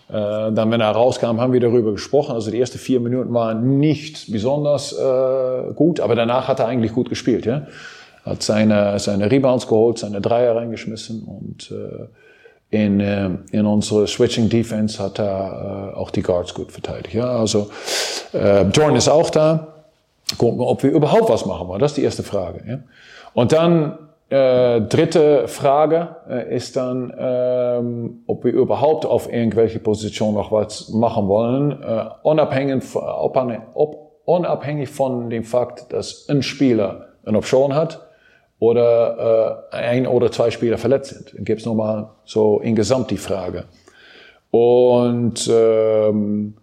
[0.09, 2.33] Äh, dann, wenn er rauskam, haben wir darüber gesprochen.
[2.33, 6.93] Also die ersten vier Minuten waren nicht besonders äh, gut, aber danach hat er eigentlich
[6.93, 7.45] gut gespielt.
[7.45, 7.67] Ja?
[8.25, 12.07] Hat seine, seine Rebounds geholt, seine Dreier reingeschmissen und äh,
[12.71, 17.13] in, äh, in unsere Switching Defense hat er äh, auch die Guards gut verteidigt.
[17.13, 17.29] Ja?
[17.37, 17.69] Also
[18.33, 19.75] äh, Jordan ist auch da.
[20.37, 21.79] Gucken, ob wir überhaupt was machen wollen.
[21.79, 22.63] Das ist die erste Frage.
[22.67, 22.79] Ja?
[23.33, 23.97] Und dann
[24.29, 30.89] äh, dritte Frage äh, ist dann, ähm, ob wir überhaupt auf irgendwelche Position noch was
[30.89, 38.07] machen wollen, äh, unabhängig, ob, unabhängig von dem Fakt, dass ein Spieler eine Option hat
[38.59, 41.33] oder äh, ein oder zwei Spieler verletzt sind.
[41.35, 43.65] Dann gibt es nochmal so insgesamt die Frage.
[44.51, 46.55] Und ähm,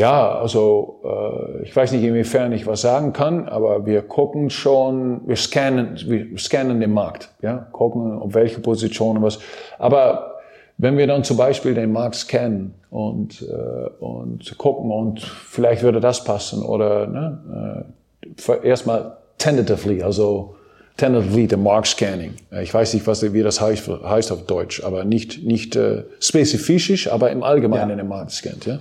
[0.00, 5.28] ja, also äh, ich weiß nicht, inwiefern ich was sagen kann, aber wir gucken schon,
[5.28, 9.40] wir scannen, wir scannen den Markt, ja, gucken, auf welche Positionen was.
[9.78, 10.36] Aber
[10.78, 16.00] wenn wir dann zum Beispiel den Markt scannen und, äh, und gucken und vielleicht würde
[16.00, 17.84] das passen oder ne,
[18.24, 20.54] äh, erstmal tentatively, also
[21.00, 22.34] tentatively the Mark Scanning.
[22.62, 27.10] Ich weiß nicht, was, wie das heißt, heißt auf Deutsch, aber nicht, nicht äh, spezifisch,
[27.10, 27.96] aber im Allgemeinen ja.
[27.96, 28.66] den Markt scannt.
[28.66, 28.80] Ja?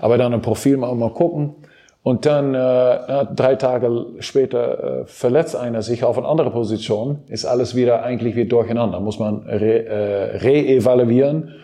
[0.00, 1.54] Aber dann ein Profil mal, mal gucken.
[2.02, 7.44] Und dann äh, drei Tage später äh, verletzt einer sich auf eine andere Position, ist
[7.44, 8.98] alles wieder eigentlich wie durcheinander.
[8.98, 11.54] Muss man re, äh, re-evaluieren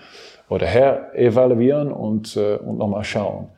[0.49, 3.49] oder her-evaluieren und, äh, und nochmal schauen.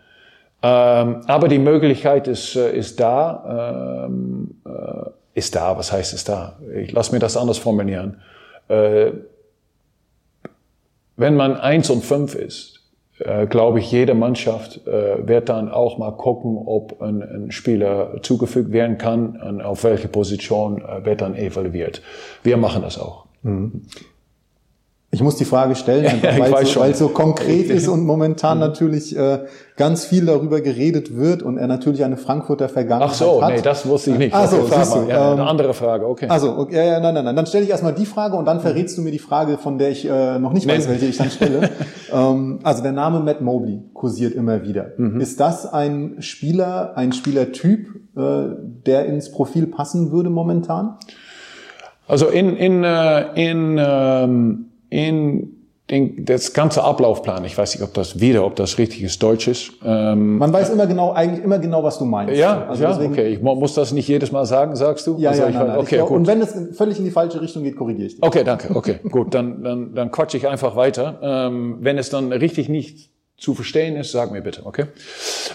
[0.62, 4.06] Ähm, aber die Möglichkeit ist, äh, ist da.
[4.06, 5.78] Ähm, äh, ist da.
[5.78, 6.58] Was heißt ist da?
[6.74, 8.20] Ich lass mir das anders formulieren.
[8.68, 9.12] Äh,
[11.16, 12.78] wenn man eins und fünf ist,
[13.18, 18.22] äh, glaube ich, jede Mannschaft äh, wird dann auch mal gucken, ob ein, ein Spieler
[18.22, 22.02] zugefügt werden kann und auf welche Position äh, wird dann evaluiert.
[22.42, 23.26] Wir machen das auch.
[23.42, 23.82] Mhm.
[25.10, 28.04] Ich muss die Frage stellen, einfach, weil, es so, weil es so konkret ist und
[28.04, 28.64] momentan mhm.
[28.64, 29.38] natürlich äh,
[29.74, 33.14] ganz viel darüber geredet wird und er natürlich eine Frankfurter Vergangenheit hat.
[33.14, 33.54] Ach so, hat.
[33.54, 34.34] nee, das wusste ich nicht.
[34.34, 35.08] Ach so, siehst du.
[35.08, 36.26] Ja, eine ähm, andere Frage, okay.
[36.28, 37.34] Also, okay, ja, ja, nein, nein, nein.
[37.34, 39.90] Dann stelle ich erstmal die Frage und dann verrätst du mir die Frage, von der
[39.90, 40.92] ich äh, noch nicht weiß, nee.
[40.92, 41.70] welche ich dann stelle.
[42.12, 44.92] ähm, also der Name Matt Mobley kursiert immer wieder.
[44.98, 45.22] Mhm.
[45.22, 48.20] Ist das ein Spieler, ein Spielertyp, äh,
[48.84, 50.98] der ins Profil passen würde momentan?
[52.06, 55.58] Also in, in, äh, in, ähm, in
[55.90, 59.72] den, das ganze Ablaufplan, ich weiß nicht, ob das wieder, ob das richtiges Deutsch ist.
[59.84, 62.36] Ähm, Man weiß immer genau, eigentlich immer genau, was du meinst.
[62.36, 63.28] Ja, also ja deswegen, okay.
[63.28, 65.16] Ich muss das nicht jedes Mal sagen, sagst du?
[65.18, 65.78] Ja, also ja, ich nein, nein.
[65.78, 66.10] Okay, gut.
[66.10, 68.22] Und wenn es völlig in die falsche Richtung geht, korrigiere ich dich.
[68.22, 68.74] Okay, danke.
[68.74, 69.32] Okay, gut.
[69.32, 71.18] Dann, dann, dann quatsche ich einfach weiter.
[71.22, 74.86] Ähm, wenn es dann richtig nicht zu verstehen ist, sag mir bitte, okay?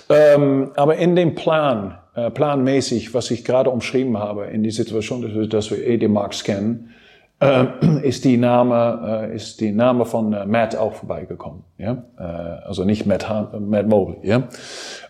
[0.09, 5.49] Ähm, aber in dem Plan, äh, planmäßig, was ich gerade umschrieben habe, in die Situation,
[5.49, 7.02] dass wir ED Marks kennen, äh,
[8.03, 11.63] ist die Name, äh, ist die Name von äh, Matt auch vorbeigekommen.
[11.77, 12.03] Ja?
[12.17, 12.23] Äh,
[12.67, 13.25] also nicht Matt,
[13.59, 14.17] Matt Mobley.
[14.23, 14.47] Ja?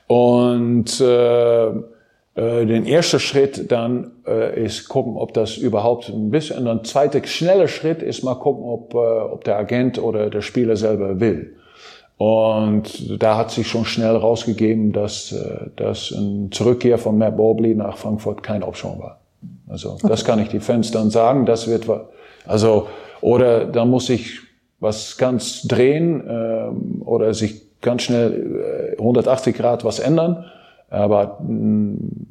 [0.08, 1.68] Und äh,
[2.36, 6.84] äh, den ersten Schritt dann äh, ist gucken, ob das überhaupt ein bisschen, und dann
[6.84, 11.20] zweiter schneller Schritt ist mal gucken, ob, äh, ob der Agent oder der Spieler selber
[11.20, 11.56] will.
[12.18, 17.76] Und da hat sich schon schnell rausgegeben, dass, äh, dass ein Zurückkehr von Matt Mobley
[17.76, 19.20] nach Frankfurt keine Option war.
[19.68, 20.08] Also okay.
[20.08, 21.46] das kann ich die Fans dann sagen.
[21.46, 21.88] Das wird
[22.46, 22.88] also
[23.22, 24.40] oder da muss ich
[24.80, 30.46] was ganz drehen ähm, oder sich ganz schnell äh, 180 Grad was ändern.
[30.90, 32.28] Aber mh, mm,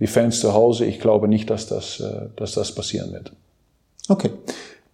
[0.00, 3.32] die Fans zu Hause, ich glaube nicht, dass das, äh, dass das passieren wird.
[4.08, 4.30] Okay.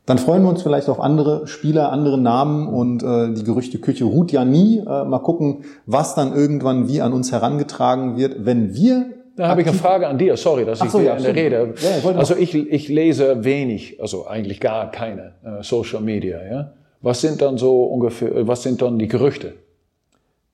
[0.07, 4.33] Dann freuen wir uns vielleicht auf andere Spieler, andere Namen und äh, die Gerüchteküche ruht
[4.33, 4.79] ja nie.
[4.79, 9.07] Äh, mal gucken, was dann irgendwann wie an uns herangetragen wird, wenn wir
[9.40, 11.74] da habe ich eine Frage an dir, sorry, dass ich so, ja, in der Rede.
[11.83, 16.38] Ja, also ich, ich lese wenig, also eigentlich gar keine äh, Social Media.
[16.44, 16.72] Ja?
[17.00, 19.55] Was sind dann so ungefähr, äh, was sind dann die Gerüchte?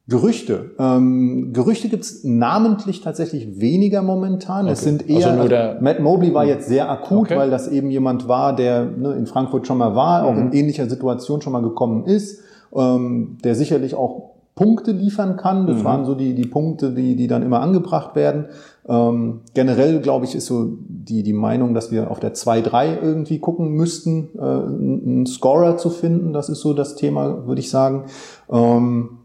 [0.06, 0.70] Gerüchte.
[0.78, 4.66] Ähm, Gerüchte gibt's namentlich tatsächlich weniger momentan.
[4.66, 4.72] Okay.
[4.72, 5.26] Es sind eher.
[5.26, 7.36] Also nur der Matt Mobley war jetzt sehr akut, okay.
[7.36, 10.28] weil das eben jemand war, der ne, in Frankfurt schon mal war, mhm.
[10.28, 12.40] auch in ähnlicher Situation schon mal gekommen ist,
[12.72, 15.66] ähm, der sicherlich auch Punkte liefern kann.
[15.66, 15.84] Das mhm.
[15.84, 18.46] waren so die, die Punkte, die, die dann immer angebracht werden.
[18.88, 23.38] Ähm, generell, glaube ich, ist so die, die Meinung, dass wir auf der 2-3 irgendwie
[23.38, 26.32] gucken müssten, äh, einen Scorer zu finden.
[26.32, 28.06] Das ist so das Thema, würde ich sagen.
[28.50, 29.18] Ähm,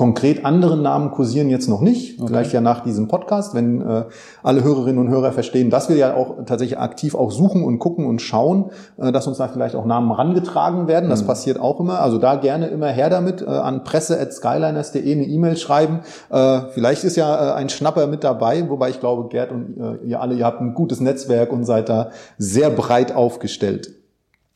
[0.00, 2.28] Konkret andere Namen kursieren jetzt noch nicht, okay.
[2.28, 4.04] vielleicht ja nach diesem Podcast, wenn äh,
[4.42, 8.06] alle Hörerinnen und Hörer verstehen, dass wir ja auch tatsächlich aktiv auch suchen und gucken
[8.06, 11.10] und schauen, äh, dass uns da vielleicht auch Namen rangetragen werden.
[11.10, 11.26] Das mhm.
[11.26, 12.00] passiert auch immer.
[12.00, 16.00] Also da gerne immer her damit, äh, an presse.skyliners.de eine E-Mail schreiben.
[16.30, 20.06] Äh, vielleicht ist ja äh, ein Schnapper mit dabei, wobei ich glaube, Gerd und äh,
[20.06, 22.08] ihr alle, ihr habt ein gutes Netzwerk und seid da
[22.38, 23.99] sehr breit aufgestellt.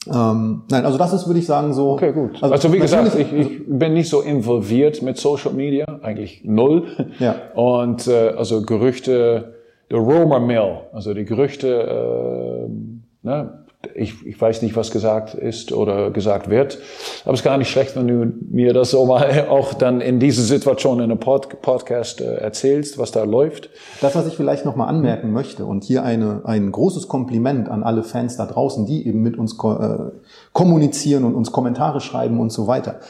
[0.06, 1.92] Ähm, nein, also das ist, würde ich sagen, so.
[1.92, 2.34] Okay, gut.
[2.42, 6.84] Also, also wie gesagt, ich, ich bin nicht so involviert mit Social Media, eigentlich null.
[7.18, 7.36] Ja.
[7.54, 9.54] Und äh, also Gerüchte,
[9.90, 13.63] the rumor mill, also die Gerüchte, äh, ne,
[13.94, 16.78] ich, ich weiß nicht, was gesagt ist oder gesagt wird.
[17.24, 20.20] Aber es ist gar nicht schlecht, wenn du mir das so mal auch dann in
[20.20, 23.70] dieser Situation in einem Pod Podcast äh, erzählst, was da läuft.
[24.00, 28.02] Das, was ich vielleicht nochmal anmerken möchte und hier eine, ein großes Kompliment an alle
[28.02, 30.12] Fans da draußen, die eben mit uns ko äh,
[30.52, 33.00] kommunizieren und uns Kommentare schreiben und so weiter.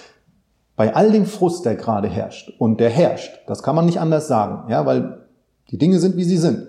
[0.77, 4.27] Bei all dem Frust, der gerade herrscht, und der herrscht, das kann man nicht anders
[4.27, 5.19] sagen, ja, weil
[5.71, 6.67] die Dinge sind, wie sie sind.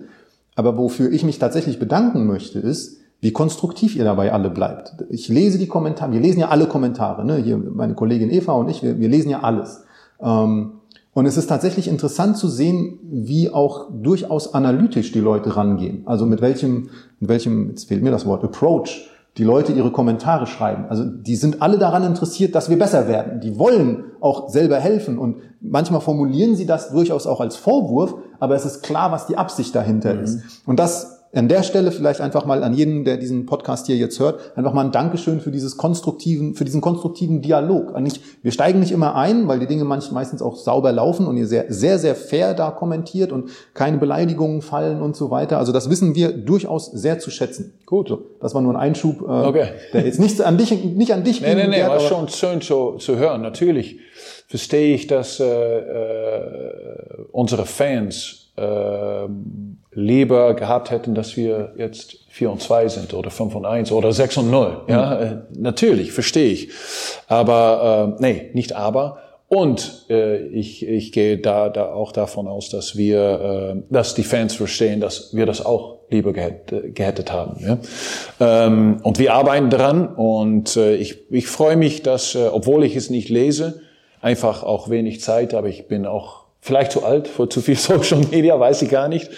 [0.54, 5.04] Aber wofür ich mich tatsächlich bedanken möchte, ist, wie konstruktiv ihr dabei alle bleibt.
[5.08, 7.36] Ich lese die Kommentare, wir lesen ja alle Kommentare, ne?
[7.36, 9.84] hier meine Kollegin Eva und ich, wir, wir lesen ja alles.
[10.20, 10.72] Ähm,
[11.14, 16.02] und es ist tatsächlich interessant zu sehen, wie auch durchaus analytisch die Leute rangehen.
[16.04, 20.46] Also mit welchem, mit welchem, jetzt fehlt mir das Wort, Approach, die Leute ihre Kommentare
[20.46, 20.84] schreiben.
[20.88, 23.40] Also die sind alle daran interessiert, dass wir besser werden.
[23.40, 28.54] Die wollen auch selber helfen und manchmal formulieren sie das durchaus auch als Vorwurf, aber
[28.54, 30.20] es ist klar, was die Absicht dahinter mhm.
[30.20, 30.62] ist.
[30.66, 34.18] Und das an der Stelle vielleicht einfach mal an jeden, der diesen Podcast hier jetzt
[34.20, 37.94] hört, einfach mal ein Dankeschön für dieses konstruktiven, für diesen konstruktiven Dialog.
[38.42, 41.66] wir steigen nicht immer ein, weil die Dinge meistens auch sauber laufen und ihr sehr,
[41.68, 45.58] sehr, sehr fair da kommentiert und keine Beleidigungen fallen und so weiter.
[45.58, 47.74] Also das wissen wir durchaus sehr zu schätzen.
[47.84, 48.08] Gut.
[48.08, 49.68] So, das war nur ein Einschub, äh, okay.
[49.92, 52.92] der jetzt nicht an dich, nicht an dich Nee, nee, nee, war schon schön zu,
[52.98, 53.42] zu hören.
[53.42, 54.00] Natürlich
[54.48, 59.28] verstehe ich, dass äh, äh, unsere Fans äh,
[59.92, 64.12] lieber gehabt hätten, dass wir jetzt 4 und 2 sind oder 5 und 1 oder
[64.12, 64.82] 6 und 0.
[64.88, 65.22] Ja, mhm.
[65.22, 66.70] Äh, natürlich, verstehe ich.
[67.28, 69.18] Aber, äh, nee, nicht aber.
[69.48, 74.24] Und äh, ich, ich gehe da, da auch davon aus, dass wir, äh, dass die
[74.24, 77.56] Fans verstehen, dass wir das auch lieber gehättet, gehättet haben.
[77.60, 77.78] Ja?
[78.40, 82.96] Ähm, und wir arbeiten dran und äh, ich, ich freue mich, dass, äh, obwohl ich
[82.96, 83.80] es nicht lese,
[84.20, 88.20] einfach auch wenig Zeit, aber ich bin auch vielleicht zu alt für zu viel Social
[88.30, 89.30] Media, weiß ich gar nicht.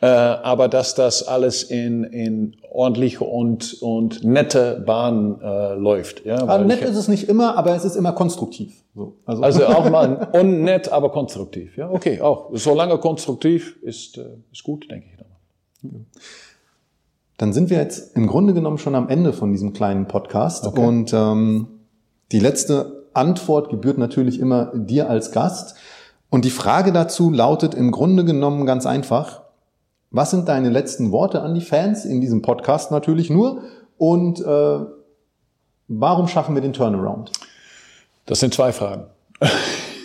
[0.00, 6.26] Äh, aber dass das alles in, in ordentliche und, und nette Bahnen äh, läuft.
[6.26, 8.84] Ja, also nett ist es nicht immer, aber es ist immer konstruktiv.
[8.94, 9.42] So, also.
[9.42, 11.78] also auch mal unnett, aber konstruktiv.
[11.78, 12.50] Ja, okay, auch.
[12.52, 15.16] Solange konstruktiv ist, äh, ist gut, denke ich.
[17.38, 20.66] Dann sind wir jetzt im Grunde genommen schon am Ende von diesem kleinen Podcast.
[20.66, 20.84] Okay.
[20.84, 21.68] Und ähm,
[22.32, 25.76] die letzte Antwort gebührt natürlich immer dir als Gast.
[26.30, 29.42] Und die Frage dazu lautet im Grunde genommen ganz einfach.
[30.10, 33.62] Was sind deine letzten Worte an die Fans in diesem Podcast natürlich nur?
[33.98, 34.78] Und äh,
[35.88, 37.32] warum schaffen wir den Turnaround?
[38.26, 39.06] Das sind zwei Fragen.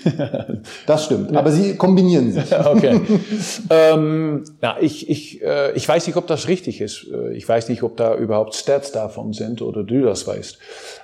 [0.85, 2.43] das stimmt, aber sie kombinieren sich.
[2.65, 3.01] okay.
[3.69, 7.07] ähm, na, ich, ich, äh, ich weiß nicht, ob das richtig ist.
[7.11, 10.57] Äh, ich weiß nicht, ob da überhaupt Stats davon sind oder du das weißt.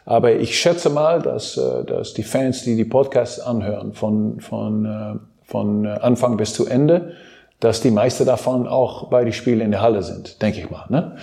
[0.05, 4.85] Aber ich schätze mal, dass, äh, dass die Fans, die die Podcasts anhören, von, von,
[4.85, 7.13] äh, von Anfang bis zu Ende,
[7.59, 10.85] dass die meisten davon auch bei den Spielen in der Halle sind, denke ich mal.
[10.89, 11.17] Ne?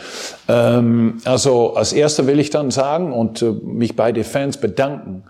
[0.48, 5.24] Ähm, also als Erster will ich dann sagen und äh, mich bei den Fans bedanken,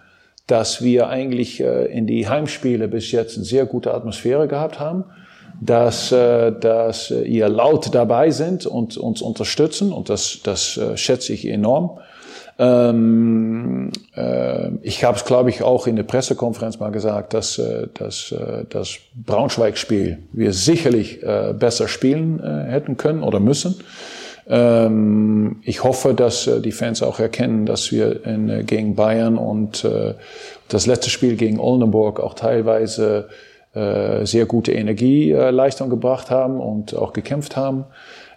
[0.47, 5.05] dass wir eigentlich äh, in die Heimspiele bis jetzt eine sehr gute Atmosphäre gehabt haben,
[5.61, 11.33] dass, äh, dass ihr laut dabei sind und uns unterstützen und das, das äh, schätze
[11.33, 11.99] ich enorm.
[12.57, 17.89] Ähm, äh, ich habe es, glaube ich, auch in der Pressekonferenz mal gesagt, dass, äh,
[17.95, 23.77] dass äh, das Braunschweig-Spiel wir sicherlich äh, besser spielen äh, hätten können oder müssen.
[24.49, 29.39] Ähm, ich hoffe, dass äh, die Fans auch erkennen, dass wir in, äh, gegen Bayern
[29.39, 30.15] und äh,
[30.69, 33.29] das letzte Spiel gegen Oldenburg auch teilweise
[33.75, 37.85] äh, sehr gute Energieleistung gebracht haben und auch gekämpft haben.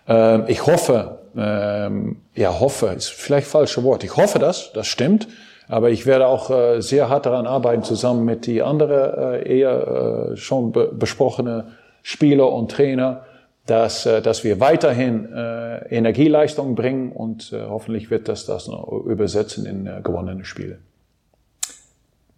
[0.08, 4.04] Ähm, ich hoffe, ähm, ja, hoffe ist vielleicht falsche Wort.
[4.04, 5.28] Ich hoffe das, das stimmt.
[5.70, 10.32] Aber ich werde auch äh, sehr hart daran arbeiten, zusammen mit die andere äh, eher
[10.32, 11.66] äh, schon be besprochene
[12.04, 13.26] Spieler und Trainer,
[13.68, 18.92] dass, äh, dass wir weiterhin äh, Energieleistung bringen und äh, hoffentlich wird das das noch
[19.06, 20.80] übersetzen in äh, gewonnene Spiele.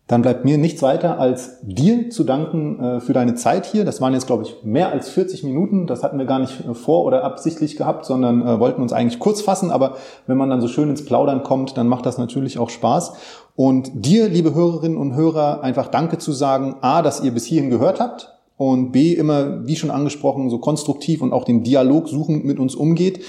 [0.07, 3.85] Dann bleibt mir nichts weiter, als dir zu danken äh, für deine Zeit hier.
[3.85, 5.85] Das waren jetzt, glaube ich, mehr als 40 Minuten.
[5.85, 9.19] Das hatten wir gar nicht äh, vor oder absichtlich gehabt, sondern äh, wollten uns eigentlich
[9.19, 9.69] kurz fassen.
[9.69, 13.13] Aber wenn man dann so schön ins Plaudern kommt, dann macht das natürlich auch Spaß.
[13.55, 16.77] Und dir, liebe Hörerinnen und Hörer, einfach Danke zu sagen.
[16.81, 21.21] A, dass ihr bis hierhin gehört habt und B, immer, wie schon angesprochen, so konstruktiv
[21.21, 23.23] und auch den Dialog suchend mit uns umgeht.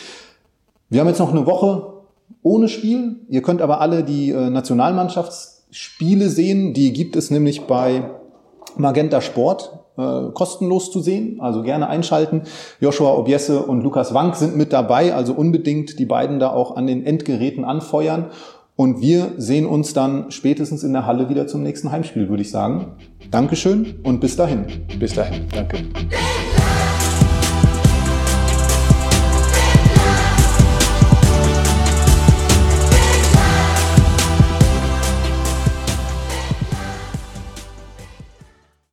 [0.89, 1.93] Wir haben jetzt noch eine Woche
[2.43, 3.21] ohne Spiel.
[3.29, 6.75] Ihr könnt aber alle die äh, Nationalmannschaftsspiele sehen.
[6.75, 8.11] Die gibt es nämlich bei
[8.77, 11.41] Magenta Sport äh, kostenlos zu sehen.
[11.41, 12.43] Also gerne einschalten.
[12.81, 15.15] Joshua Obiesse und Lukas Wank sind mit dabei.
[15.15, 18.33] Also unbedingt die beiden da auch an den Endgeräten anfeuern.
[18.81, 22.51] Und wir sehen uns dann spätestens in der Halle wieder zum nächsten Heimspiel, würde ich
[22.51, 22.93] sagen.
[23.31, 24.65] Dankeschön und bis dahin.
[24.99, 25.43] Bis dahin.
[25.55, 25.85] Danke.